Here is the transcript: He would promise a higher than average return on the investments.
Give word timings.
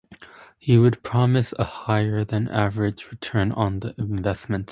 He 0.57 0.79
would 0.79 1.03
promise 1.03 1.53
a 1.59 1.63
higher 1.63 2.23
than 2.23 2.47
average 2.47 3.11
return 3.11 3.51
on 3.51 3.81
the 3.81 3.93
investments. 3.99 4.59